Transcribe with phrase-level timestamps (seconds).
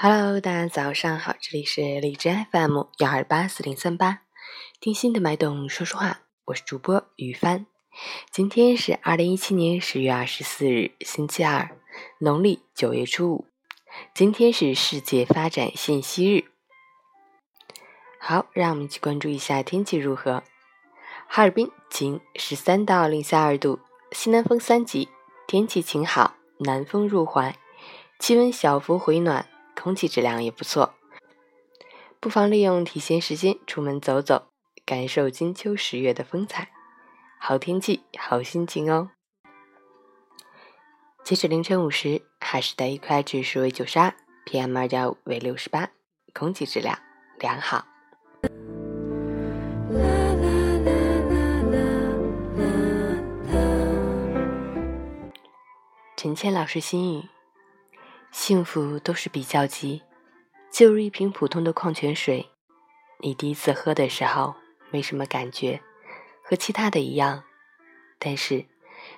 [0.00, 4.20] Hello，大家早上好，这里是荔枝 FM 幺二八四零三八，
[4.78, 7.66] 听心的脉动说说话，我是主播雨帆。
[8.30, 11.76] 今天是二零一七年十月二十四日，星期二，
[12.20, 13.46] 农历九月初五。
[14.14, 16.44] 今天是世界发展信息日。
[18.20, 20.44] 好，让我们一起关注一下天气如何。
[21.26, 23.80] 哈尔滨晴，十三到零下二度，
[24.12, 25.08] 西南风三级，
[25.48, 27.56] 天气晴好，南风入怀，
[28.20, 29.44] 气温小幅回暖。
[29.80, 30.94] 空气质量也不错，
[32.18, 34.48] 不妨利用提前时间出门走走，
[34.84, 36.70] 感受金秋十月的风采。
[37.38, 39.10] 好天气，好心情哦。
[41.22, 44.12] 截止凌晨五时，海市的一块指数为九十二
[44.46, 45.90] ，PM 二点五为六十八，
[46.34, 46.98] 空气质量
[47.38, 47.86] 良好。
[56.16, 57.37] 陈倩老师心语。
[58.40, 60.00] 幸福都是比较级，
[60.70, 62.48] 就如一瓶普通的矿泉水，
[63.18, 64.54] 你第一次喝的时候
[64.90, 65.82] 没什么感觉，
[66.44, 67.42] 和其他的一样。
[68.16, 68.64] 但是，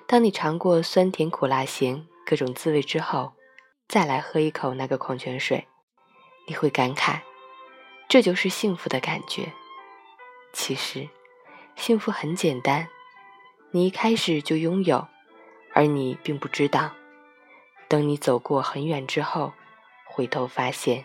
[0.07, 3.33] 当你尝过酸甜苦辣咸各种滋味之后，
[3.87, 5.67] 再来喝一口那个矿泉水，
[6.47, 7.19] 你会感慨，
[8.09, 9.53] 这就是幸福的感觉。
[10.51, 11.07] 其实，
[11.75, 12.89] 幸福很简单，
[13.69, 15.07] 你一开始就拥有，
[15.73, 16.95] 而你并不知道。
[17.91, 19.51] 等你走过很远之后，
[20.05, 21.03] 回头发现，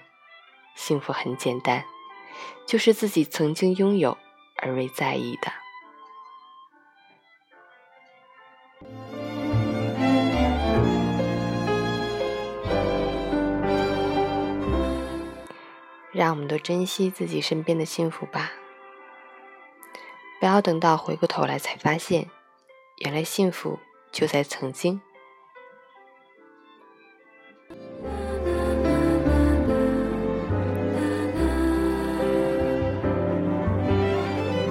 [0.77, 1.85] 幸福很简单，
[2.65, 4.17] 就是自己曾经拥有
[4.59, 5.53] 而未在意的。
[16.13, 18.53] 让我们都珍惜自己身边的幸福吧，
[20.39, 22.31] 不要等到回过头来才发现，
[22.99, 23.81] 原来幸福
[24.13, 25.03] 就在曾经。